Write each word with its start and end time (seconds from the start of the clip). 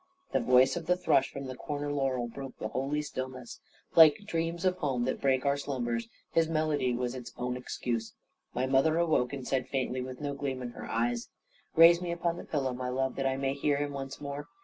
The 0.31 0.39
voice 0.39 0.75
of 0.75 0.87
the 0.87 0.97
thrush, 0.97 1.31
from 1.31 1.45
the 1.45 1.55
corner 1.55 1.93
laurel, 1.93 2.27
broke 2.27 2.57
the 2.57 2.69
holy 2.69 3.03
stillness. 3.03 3.59
Like 3.93 4.17
dreams 4.25 4.65
of 4.65 4.77
home 4.77 5.05
that 5.05 5.21
break 5.21 5.45
our 5.45 5.57
slumbers, 5.57 6.07
his 6.31 6.49
melody 6.49 6.95
was 6.95 7.13
its 7.13 7.31
own 7.37 7.55
excuse. 7.55 8.13
My 8.55 8.65
mother 8.65 8.97
awoke, 8.97 9.31
and 9.31 9.47
said 9.47 9.67
faintly, 9.69 10.01
with 10.01 10.19
no 10.19 10.33
gleam 10.33 10.63
in 10.63 10.71
her 10.71 10.89
eyes: 10.89 11.29
"Raise 11.75 12.01
me 12.01 12.11
upon 12.11 12.37
the 12.37 12.45
pillow, 12.45 12.73
my 12.73 12.89
love, 12.89 13.15
that 13.15 13.27
I 13.27 13.37
may 13.37 13.53
hear 13.53 13.77
him 13.77 13.91
once 13.91 14.19
more. 14.19 14.47